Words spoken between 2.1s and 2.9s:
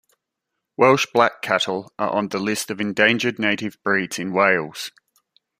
the list of